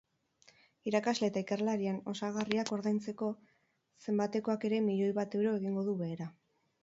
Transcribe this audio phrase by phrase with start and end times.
[0.91, 3.29] Irakasle eta ikerlarien osagarriak ordaintzeko
[4.07, 6.31] zenbatekoak ere milioi bat euro egingo du behera.